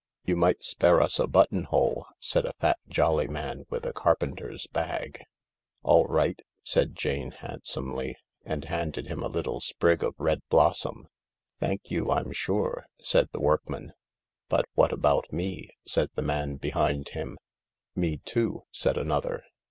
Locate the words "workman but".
13.41-14.65